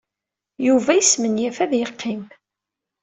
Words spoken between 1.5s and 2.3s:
ad yeqqim.